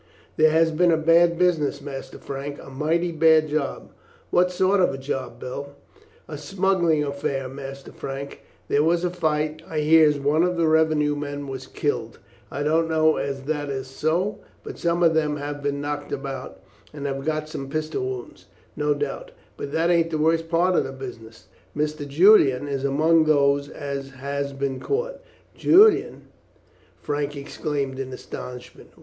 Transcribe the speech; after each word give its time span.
"There 0.35 0.49
has 0.49 0.71
been 0.71 0.91
a 0.91 0.97
bad 0.97 1.37
business, 1.37 1.79
Master 1.79 2.17
Frank, 2.17 2.57
a 2.59 2.71
mighty 2.71 3.11
bad 3.11 3.47
job." 3.49 3.91
"What 4.31 4.51
sort 4.51 4.79
of 4.79 4.91
a 4.91 4.97
job, 4.97 5.39
Bill?" 5.39 5.75
"A 6.27 6.39
smuggling 6.39 7.03
affair, 7.03 7.47
Master 7.47 7.91
Frank. 7.91 8.41
There 8.67 8.81
was 8.83 9.03
a 9.03 9.11
fight. 9.11 9.61
I 9.69 9.81
hears 9.81 10.19
one 10.19 10.41
of 10.41 10.57
the 10.57 10.65
revenue 10.67 11.15
men 11.15 11.47
was 11.47 11.67
killed. 11.67 12.17
I 12.49 12.63
don't 12.63 12.89
know 12.89 13.17
as 13.17 13.43
that 13.43 13.69
is 13.69 13.85
so, 13.85 14.39
but 14.63 14.79
some 14.79 15.03
of 15.03 15.13
them 15.13 15.37
have 15.37 15.61
been 15.61 15.79
knocked 15.81 16.11
about, 16.11 16.59
and 16.91 17.05
have 17.05 17.23
got 17.23 17.47
some 17.47 17.69
pistol 17.69 18.03
wounds, 18.03 18.47
no 18.75 18.95
doubt. 18.95 19.29
But 19.55 19.71
that 19.71 19.91
ain't 19.91 20.09
the 20.09 20.17
worst 20.17 20.49
part 20.49 20.75
of 20.75 20.83
the 20.83 20.91
business. 20.93 21.45
Mr. 21.77 22.07
Julian 22.07 22.67
is 22.67 22.83
among 22.83 23.25
those 23.25 23.69
as 23.69 24.09
has 24.09 24.51
been 24.51 24.79
caught." 24.79 25.21
"Julian!" 25.53 26.23
Frank 26.99 27.35
exclaimed 27.37 27.99
in 27.99 28.11
astonishment. 28.11 28.93